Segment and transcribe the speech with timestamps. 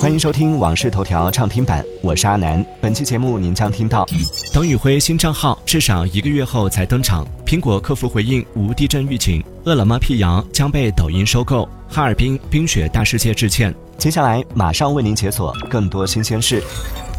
[0.00, 2.64] 欢迎收听《往事头条》畅听版，我是阿南。
[2.80, 4.06] 本期节目您将听到：
[4.52, 13.74] 董宇辉新账号至少一个月后才登场；苹果客服回应无地震预警；饿了么辟谣将被抖音收购；哈尔滨冰雪大世界致歉。
[13.98, 16.62] 接下来马上为您解锁更多新鲜事。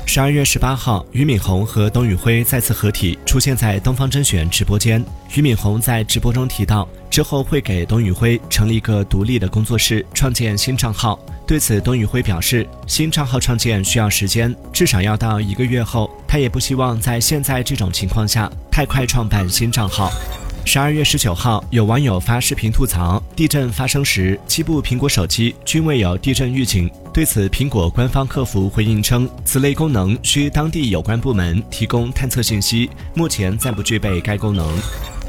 [0.06, 5.04] 十二月十八号，俞敏洪和董宇辉再次合体，出现在东方甄选直播间。
[5.30, 11.18] 俞敏洪在直播中提到，之后会给董宇辉成立一个独立的工作室，创建新账号。
[11.48, 16.12] 对此，董宇辉表示，新账号创建需要时间，至少要到一个月后。
[16.28, 20.12] 他也不希望在现在这种情况下太快创办新账号。
[20.74, 26.90] 十二月十九号，有网友发视频吐槽，地震发生时，七部苹果手机均未有地震预警。
[27.14, 34.66] 对此，苹果官方客服回应称，此类功能需当地有关部门提供探测信息，目前暂不具备该功能。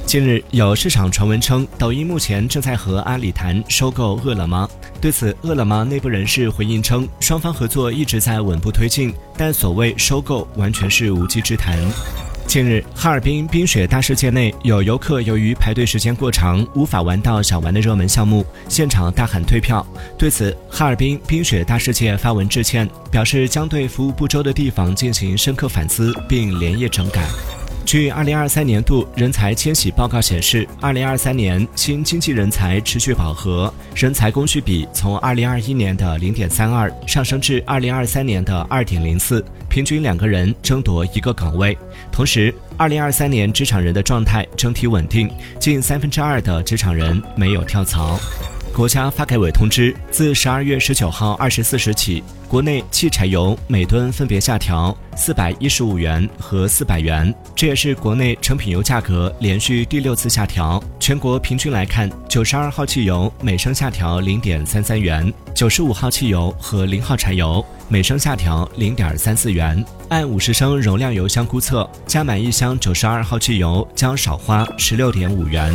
[0.06, 4.70] 近日，有市场传闻称，抖音目前正在和阿里谈收购饿了么。
[5.00, 11.76] 对此，饿了么内部人士回应称，双方合作一直在稳步推进，但所谓收购完全是无稽之谈。
[12.52, 19.82] 近日，哈尔滨冰雪大世界内有游客由于排队时间过长，无法玩到想玩的热门项目，现场大喊退票。
[20.18, 27.22] 对此，哈尔滨冰雪大世界发文致歉，表示将对服务不周的地方进行深刻反思，并连夜整改。
[27.92, 41.76] 据二零二三年度人才迁徙报告显示，二零二三年新经济人才持续饱和，人才供需比从二零二一年的零点三二上升至二零二三年的二点零四，平均两个人争夺一个岗位。
[42.10, 48.18] 同时，二零二三年职场人的状态整体稳定，近三分之二的职场人没有跳槽。
[48.74, 60.82] 国家发改委通知，自十二月十九号二十四时起，国内汽柴油每吨分别下调四百一十五元和四百元，这也是国内成品油价格连续第六次下调。
[60.98, 69.84] 全国平均来看，九十二号汽油每升下调零点三三元，九十五号汽油和零号柴油每升下调零点三四元。
[70.08, 75.74] 按五十升容量油箱估测，加满一箱九十二号汽油将少花十六点五元。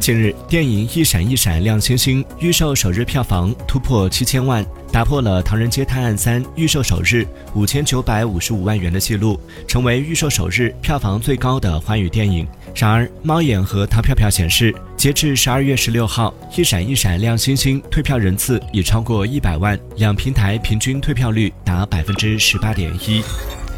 [0.00, 12.46] 近日，电影《一闪一闪亮星星》预售首日票房突破七千万，打破了《唐人街探案三》预售首日五千九百五十五万元的记录，成为预售首日票房最高的华语电影。
[12.74, 23.22] 然而，猫眼和淘票票显示，截至十二月十六号，《一闪一闪亮星星》退票人次已超过一百万，两平台平均退票率达百分之十八点一。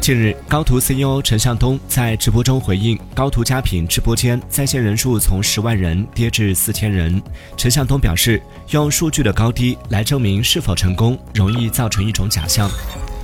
[0.01, 7.21] 近日，高途 CEO 陈向东在直播中回应，高途佳品直播间在线人数从十万人跌至四千人。
[7.57, 12.71] 陈向东表示，用数据的高低来证明是否成功，容易造成一种假象。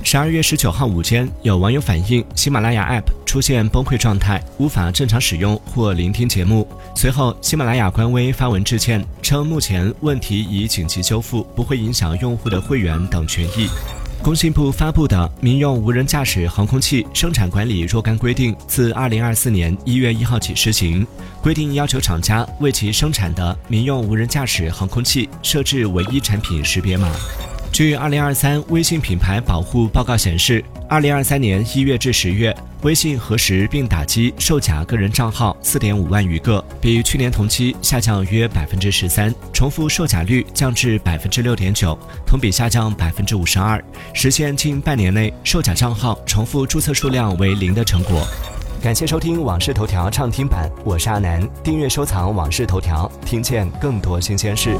[0.04, 6.68] 十二月十九号午间，有网友反映喜马拉雅 App 出现崩溃状态，无法正常使用或聆听节目。
[6.94, 13.68] 随后，喜马拉雅官微发文致歉，称目前问题已紧急修复，不会影响用户的会员等权益。
[14.26, 21.06] 工信部发布的《民用无人驾驶航空器生产管理若干规定》自二零二四年一月一号起施行。
[21.40, 27.08] 规定要求厂家为其生产的民用无人驾驶航空器设置唯一产品识别码。
[27.76, 43.78] 据二零二三微信品牌保护报告显示，二零二三年一月至十月，微信核实并打击售假个人账号四点五万余个，比去年同期下降约百分之十三，重复售假率降至百分之六点九，同比下降百分之五十二，
[44.14, 48.26] 实现近半年内售假账号重复注册数量为零的成果。
[48.80, 54.78] 感谢收听《往事头条》畅听版，我是阿南，订阅收藏《往事头条》，听见更多新鲜事。